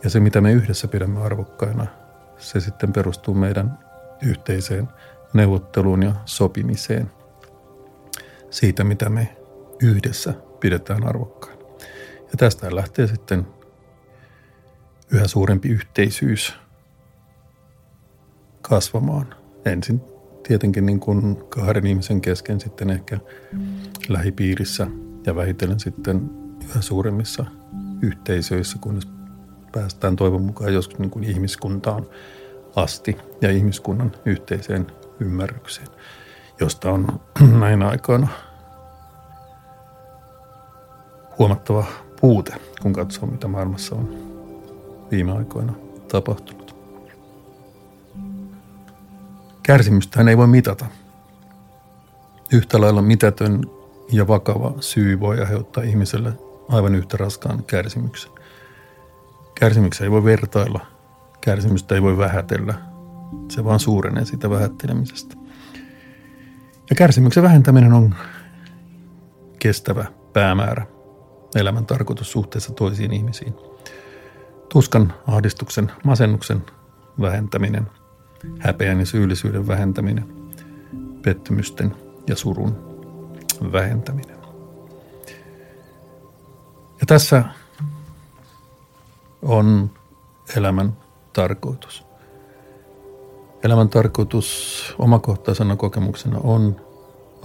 [0.04, 1.88] Ja se, mitä me yhdessä pidämme arvokkaina,
[2.38, 3.80] se sitten perustuu meidän
[4.22, 4.88] yhteiseen
[5.34, 7.12] neuvotteluun ja sopimiseen
[8.50, 9.38] siitä, mitä me
[9.82, 11.62] yhdessä pidetään arvokkaina.
[12.20, 13.59] Ja tästä lähtee sitten
[15.12, 16.56] yhä suurempi yhteisyys
[18.62, 19.36] kasvamaan.
[19.66, 20.02] Ensin
[20.48, 23.20] tietenkin niin kuin kahden ihmisen kesken, sitten ehkä
[24.08, 24.88] lähipiirissä
[25.26, 26.30] ja vähitellen sitten
[26.70, 27.46] yhä suuremmissa
[28.02, 29.08] yhteisöissä, kunnes
[29.72, 32.06] päästään toivon mukaan joskus niin kuin ihmiskuntaan
[32.76, 34.88] asti ja ihmiskunnan yhteiseen
[35.20, 35.88] ymmärrykseen,
[36.60, 37.20] josta on
[37.60, 38.28] näin aikoina
[41.40, 41.86] huomattava
[42.22, 44.29] puute, kun katsoo, mitä maailmassa on
[45.12, 45.74] viime aikoina
[46.12, 46.76] tapahtunut.
[49.64, 50.86] Kärsimystähän ei voi mitata.
[52.54, 53.62] Yhtä lailla mitätön
[54.12, 56.34] ja vakava syy voi aiheuttaa ihmiselle
[56.70, 58.32] aivan yhtä raskaan kärsimyksen.
[59.56, 60.86] Kärsimyksiä ei voi vertailla,
[61.42, 62.74] kärsimystä ei voi vähätellä.
[63.50, 65.36] Se vaan suurenee siitä vähättelemisestä.
[66.90, 68.16] Ja kärsimyksen vähentäminen on
[69.60, 70.86] kestävä päämäärä,
[71.56, 73.54] elämän tarkoitus suhteessa toisiin ihmisiin.
[74.70, 76.66] Tuskan, ahdistuksen, masennuksen
[77.22, 77.88] vähentäminen,
[78.60, 80.26] häpeän ja syyllisyyden vähentäminen,
[81.22, 81.96] pettymysten
[82.28, 82.78] ja surun
[83.72, 84.38] vähentäminen.
[87.00, 87.44] Ja tässä
[89.42, 89.92] on
[90.56, 90.98] elämän
[91.34, 92.06] tarkoitus.
[93.64, 96.82] Elämän tarkoitus omakohtaisena kokemuksena on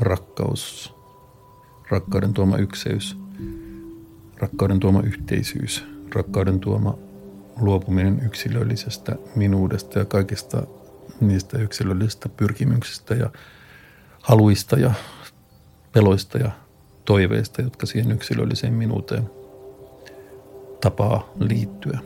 [0.00, 0.94] rakkaus,
[1.88, 3.18] rakkauden tuoma ykseys,
[4.36, 5.84] rakkauden tuoma yhteisyys,
[6.14, 6.94] rakkauden tuoma
[7.56, 10.66] luopuminen yksilöllisestä minuudesta ja kaikista
[11.20, 13.30] niistä yksilöllisistä pyrkimyksistä ja
[14.22, 14.92] haluista ja
[15.92, 16.50] peloista ja
[17.04, 19.30] toiveista, jotka siihen yksilölliseen minuuteen
[20.80, 21.98] tapaa liittyä.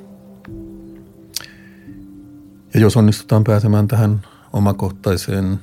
[2.74, 5.58] Ja jos onnistutaan pääsemään tähän omakohtaiseen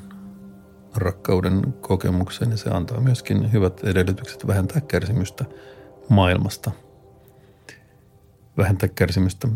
[0.95, 5.45] rakkauden kokemukseen, niin se antaa myöskin hyvät edellytykset vähentää kärsimystä
[6.09, 6.71] maailmasta.
[8.57, 9.47] Vähentää kärsimystä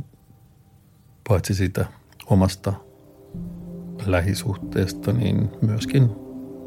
[1.27, 1.85] paitsi siitä
[2.25, 2.73] omasta
[4.05, 6.09] lähisuhteesta, niin myöskin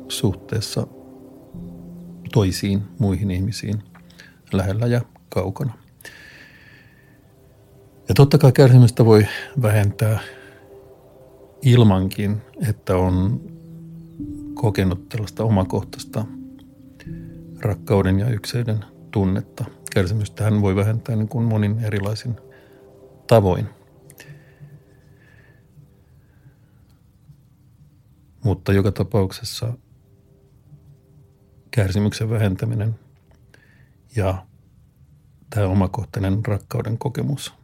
[0.09, 0.87] suhteessa
[2.33, 3.83] toisiin muihin ihmisiin
[4.53, 5.73] lähellä ja kaukana.
[8.09, 9.27] Ja totta kai kärsimystä voi
[9.63, 10.21] vähentää
[11.63, 13.41] ilmankin, että on
[14.55, 16.25] kokenut tällaista omakohtaista
[17.61, 19.65] rakkauden ja ykseyden tunnetta.
[19.95, 22.37] Kärsimystähän voi vähentää niin kuin monin erilaisin
[23.27, 23.69] tavoin.
[28.45, 29.73] Mutta joka tapauksessa
[31.71, 32.99] kärsimyksen vähentäminen
[34.17, 34.47] ja
[35.51, 37.55] tämä omakohtainen rakkauden kokemus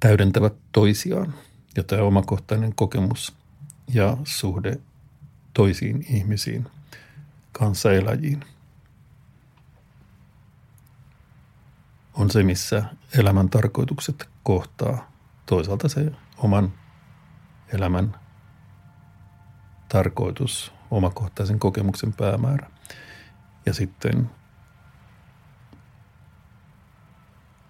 [0.00, 1.34] täydentävät toisiaan.
[1.76, 3.36] Ja tämä omakohtainen kokemus
[3.94, 4.80] ja suhde
[5.54, 6.66] toisiin ihmisiin,
[7.52, 8.44] kanssaeläjiin,
[12.14, 12.84] on se, missä
[13.18, 15.12] elämän tarkoitukset kohtaa.
[15.46, 16.72] Toisaalta se oman
[17.74, 18.16] elämän
[19.88, 22.70] tarkoitus, omakohtaisen kokemuksen päämäärä.
[23.66, 24.30] Ja sitten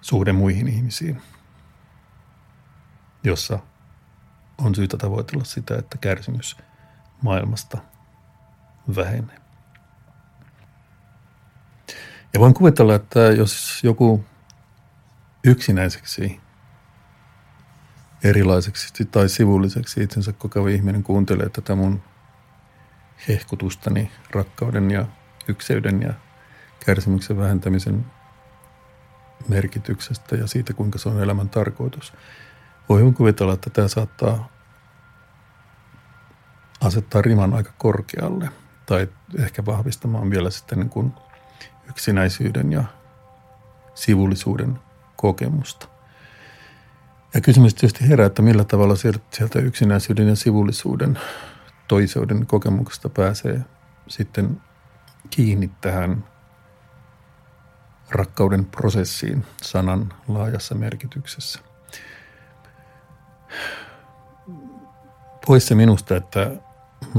[0.01, 1.23] suhde muihin ihmisiin,
[3.25, 3.59] jossa
[4.59, 6.57] on syytä tavoitella sitä, että kärsimys
[7.23, 7.79] maailmasta
[8.97, 9.43] vähenee.
[12.35, 14.25] Ja voin kuvitella, että jos joku
[15.45, 16.41] yksinäiseksi,
[18.25, 22.03] erilaiseksi tai sivulliseksi itsensä kokeva ihminen kuuntelee tätä mun
[23.29, 25.07] hehkutustani rakkauden ja
[25.49, 26.15] ykseyden ja
[26.87, 28.07] kärsimyksen vähentämisen
[29.49, 32.13] merkityksestä ja siitä, kuinka se on elämän tarkoitus.
[32.89, 34.49] Voi kuvitella, että tämä saattaa
[36.81, 38.49] asettaa riman aika korkealle
[38.87, 39.09] tai
[39.39, 41.13] ehkä vahvistamaan vielä sitten niin kuin
[41.89, 42.85] yksinäisyyden ja
[43.95, 44.79] sivullisuuden
[45.17, 45.92] kokemusta.
[47.35, 48.95] Ja kysymys tietysti herää, että millä tavalla
[49.31, 51.19] sieltä yksinäisyyden ja sivullisuuden
[51.89, 53.61] toiseuden kokemuksesta pääsee
[54.09, 54.61] sitten
[55.31, 56.25] kiinni tähän
[58.11, 61.59] rakkauden prosessiin sanan laajassa merkityksessä.
[65.47, 66.51] Pois se minusta, että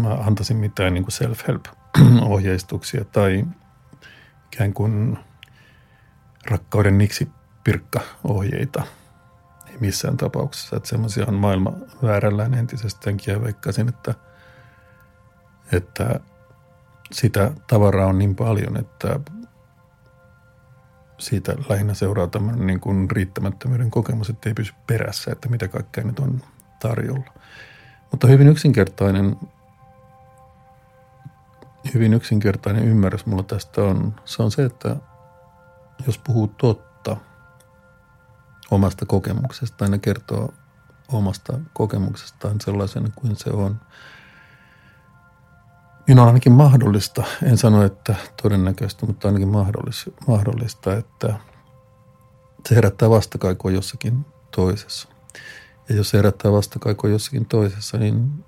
[0.01, 3.45] mä antaisin mitään niin kuin self-help-ohjeistuksia tai
[4.53, 5.17] ikään kuin
[6.45, 7.29] rakkauden niksi
[7.63, 8.83] pirkka-ohjeita.
[8.83, 9.02] Ei
[9.79, 14.13] missään tapauksessa, että semmoisia on maailma väärällään entisestäänkin ja veikkaisin, että–
[15.71, 16.19] että
[17.11, 19.19] sitä tavaraa on niin paljon, että
[21.17, 26.03] siitä lähinnä seuraa tämmöinen niin kuin riittämättömyyden kokemus, että ei pysy perässä, että mitä kaikkea
[26.03, 26.41] nyt on
[26.79, 27.33] tarjolla.
[28.11, 29.35] Mutta hyvin yksinkertainen,
[31.93, 34.95] hyvin yksinkertainen ymmärrys mulla tästä on, se on se, että
[36.07, 36.92] jos puhuu totta
[38.71, 40.53] omasta kokemuksesta, ne kertoo
[41.11, 43.79] omasta kokemuksestaan sellaisena kuin se on,
[46.07, 49.49] niin on ainakin mahdollista, en sano, että todennäköistä, mutta ainakin
[50.27, 51.33] mahdollista, että
[52.69, 55.07] se herättää vastakaikua jossakin toisessa.
[55.89, 58.45] Ja jos se herättää vastakaikua jossakin toisessa, niin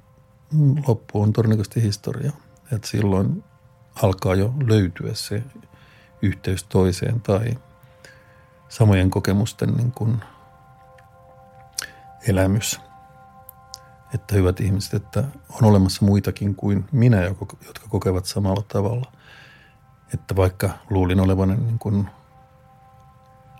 [0.87, 2.31] loppu on todennäköisesti historia.
[2.71, 3.43] Että silloin
[3.95, 5.43] alkaa jo löytyä se
[6.21, 7.57] yhteys toiseen tai
[8.77, 10.23] samojen kokemusten niin kuin
[12.27, 12.81] elämys.
[14.13, 17.21] Että hyvät ihmiset, että on olemassa muitakin kuin minä,
[17.67, 19.11] jotka kokevat samalla tavalla.
[20.13, 22.09] Että vaikka luulin olevan niin kuin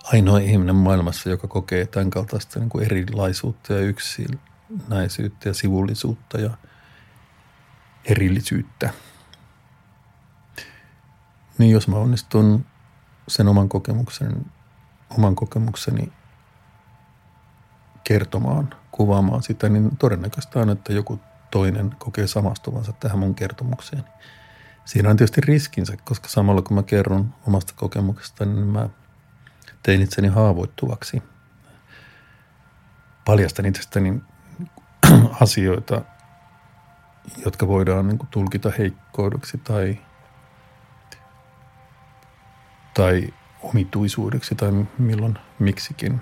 [0.04, 6.58] ainoa ihminen maailmassa, joka kokee tämän kaltaista niin kuin erilaisuutta ja yksinäisyyttä ja sivullisuutta ja
[8.06, 8.94] erillisyyttä.
[11.58, 12.66] Niin jos mä onnistun
[13.28, 14.46] sen oman kokemuksen,
[15.10, 16.12] oman kokemukseni
[18.04, 21.20] kertomaan, kuvaamaan sitä, niin todennäköistä on, että joku
[21.52, 24.04] toinen kokee samastuvansa tähän mun kertomukseen.
[24.86, 28.90] Siinä on tietysti riskinsä, koska samalla kun mä kerron omasta kokemuksesta, niin mä–
[29.86, 31.24] tein itseni haavoittuvaksi.
[33.26, 34.22] Paljastan itsestäni
[35.42, 36.02] asioita,
[37.46, 39.98] jotka voidaan niin tulkita heikkoudeksi tai,
[42.94, 43.34] tai
[43.70, 46.22] omituisuudeksi tai milloin miksikin.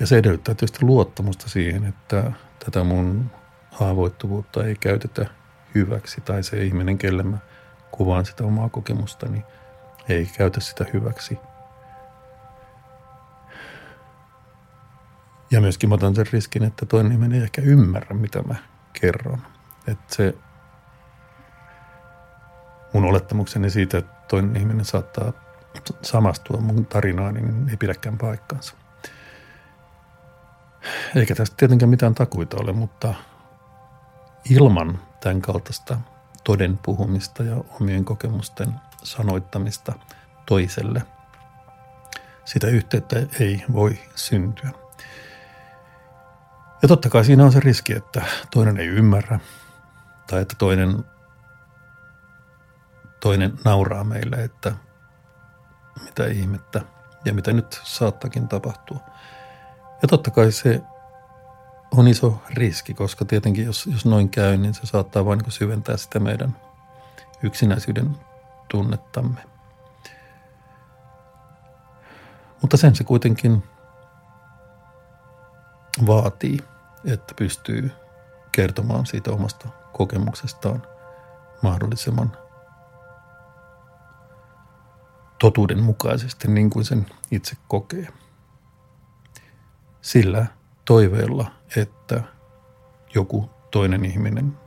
[0.00, 2.32] Ja se edellyttää tietysti luottamusta siihen, että
[2.64, 3.30] tätä mun
[3.70, 5.26] haavoittuvuutta ei käytetä
[5.74, 7.38] hyväksi tai se ihminen, kelle mä
[7.90, 9.44] kuvaan sitä omaa kokemustani
[10.08, 11.38] ei käytä sitä hyväksi.
[15.50, 18.54] Ja myöskin mä otan sen riskin, että toinen ihminen ei ehkä ymmärrä, mitä mä
[19.00, 19.42] kerron.
[19.86, 20.34] Että se
[22.92, 25.32] mun olettamukseni siitä, että toinen ihminen saattaa
[26.02, 28.74] samastua mun tarinaan, niin ei pidäkään paikkaansa.
[31.16, 33.14] Eikä tästä tietenkään mitään takuita ole, mutta
[34.50, 35.98] ilman tämän kaltaista
[36.44, 39.92] toden puhumista ja omien kokemusten sanoittamista
[40.46, 41.02] toiselle.
[42.44, 44.70] Sitä yhteyttä ei voi syntyä.
[46.82, 49.40] Ja totta kai siinä on se riski, että toinen ei ymmärrä
[50.26, 51.04] tai että toinen,
[53.22, 54.72] toinen nauraa meille, että
[56.04, 56.82] mitä ihmettä
[57.24, 58.98] ja mitä nyt saattakin tapahtua.
[60.02, 60.80] Ja totta kai se
[61.96, 65.96] on iso riski, koska tietenkin jos, jos noin käy, niin se saattaa vain niin syventää
[65.96, 66.56] sitä meidän
[67.42, 68.16] yksinäisyyden
[68.70, 69.40] tunnettamme.
[72.62, 73.62] Mutta sen se kuitenkin
[76.06, 76.58] vaatii,
[77.04, 77.90] että pystyy
[78.52, 80.82] kertomaan siitä omasta kokemuksestaan
[81.62, 82.41] mahdollisimman
[85.42, 88.08] totuudenmukaisesti niin kuin sen itse kokee.
[90.00, 90.46] Sillä
[90.84, 92.22] toiveella, että
[93.14, 94.58] joku toinen ihminen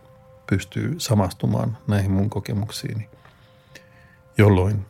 [0.50, 3.10] pystyy samastumaan näihin mun kokemuksiini,
[4.38, 4.86] jolloin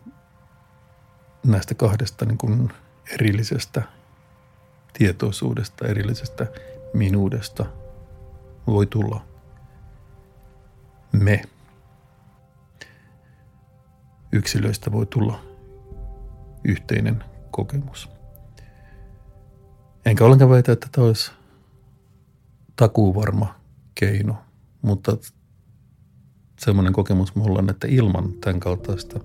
[1.44, 2.74] näistä kahdesta niin kuin
[3.12, 3.82] erillisestä
[4.94, 6.48] tietoisuudesta, erillisestä
[6.94, 7.66] minuudesta
[8.68, 9.26] voi tulla
[11.12, 11.42] me.
[14.32, 15.55] Yksilöistä voi tulla
[16.66, 18.10] yhteinen kokemus.
[20.06, 21.32] Enkä ollenkaan väitä, että tämä olisi
[22.76, 23.56] takuuvarma
[23.96, 24.38] keino,
[24.82, 25.18] mutta
[26.60, 29.20] semmoinen kokemus mulla on, että ilman tämän kaltaista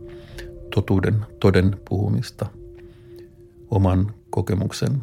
[0.74, 2.47] totuuden, toden puhumista,
[3.70, 5.03] oman kokemuksen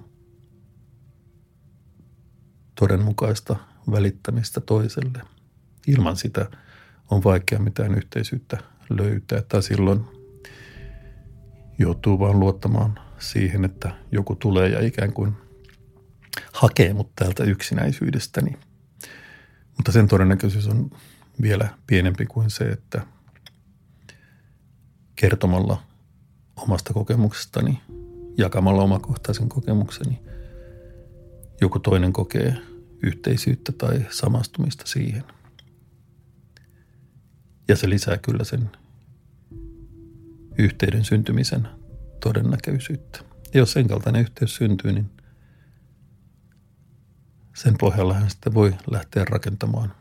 [2.76, 3.56] todenmukaista
[3.92, 5.22] välittämistä toiselle,
[5.88, 6.50] ilman sitä
[7.12, 8.58] on vaikea mitään yhteisyyttä
[8.90, 9.42] löytää.
[9.42, 10.17] Tai silloin
[11.80, 15.34] joutuu vaan luottamaan siihen, että joku tulee ja ikään kuin–
[16.54, 18.58] hakee mut täältä yksinäisyydestäni.
[19.78, 20.90] Mutta sen todennäköisyys on
[21.42, 23.02] vielä pienempi kuin se, että
[25.16, 25.84] kertomalla
[26.56, 27.82] omasta kokemuksestani,
[28.38, 30.22] jakamalla omakohtaisen kokemukseni,
[31.62, 32.58] joku toinen kokee
[33.04, 35.24] yhteisyyttä tai samastumista siihen.
[37.68, 38.70] Ja se lisää kyllä sen
[40.58, 41.68] yhteyden syntymisen
[42.20, 43.20] todennäköisyyttä.
[43.54, 45.12] Ja jos sen kaltainen yhteys syntyy, niin
[47.56, 49.94] sen pohjalla hän sitten voi lähteä rakentamaan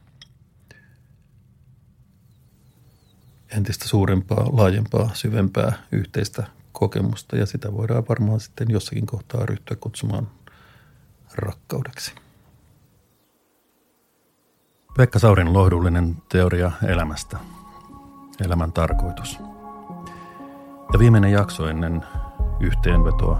[3.56, 10.28] entistä suurempaa, laajempaa, syvempää yhteistä kokemusta ja sitä voidaan varmaan sitten jossakin kohtaa ryhtyä kutsumaan
[11.34, 12.12] rakkaudeksi.
[14.96, 17.38] Pekka Saurin lohdullinen teoria elämästä,
[18.44, 19.38] elämän tarkoitus.
[20.92, 22.04] Ja viimeinen jakso ennen
[22.60, 23.38] yhteenvetoa,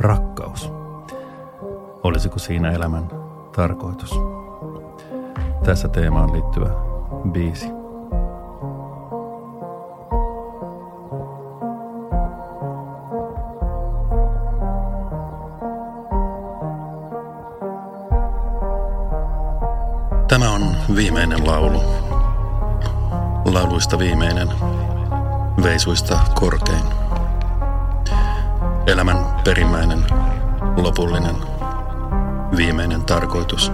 [0.00, 0.72] rakkaus.
[2.02, 3.08] Olisiko siinä elämän
[3.56, 4.10] tarkoitus?
[5.64, 6.70] Tässä teemaan liittyvä
[7.32, 7.68] biisi.
[20.28, 20.62] Tämä on
[20.96, 21.82] viimeinen laulu.
[23.44, 24.48] Lauluista viimeinen,
[25.62, 26.84] veisuista korkein.
[28.86, 30.06] Elämän perimmäinen,
[30.76, 31.36] lopullinen,
[32.56, 33.72] viimeinen tarkoitus.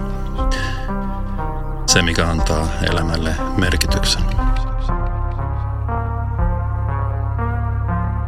[1.85, 4.23] Se, mikä antaa elämälle merkityksen.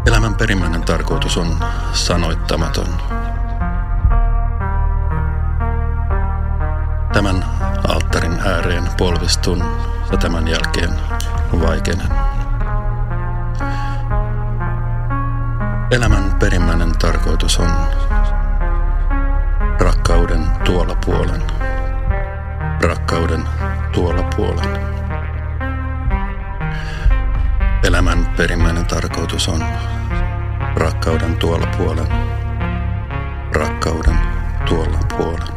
[0.06, 1.58] Elämän perimmäinen tarkoitus on
[1.94, 2.88] sanoittamaton.
[7.14, 7.46] Tämän
[7.88, 9.64] alttarin ääreen polvistun
[10.12, 10.92] ja tämän jälkeen
[11.62, 12.27] vaikenen.
[15.92, 17.72] Elämän perimmäinen tarkoitus on
[19.80, 21.44] rakkauden tuolla puolen.
[22.82, 23.44] Rakkauden
[23.92, 24.80] tuolla puolen.
[27.84, 29.64] Elämän perimmäinen tarkoitus on
[30.76, 32.08] rakkauden tuolla puolen.
[33.54, 34.18] Rakkauden
[34.70, 35.57] tuolla puolen.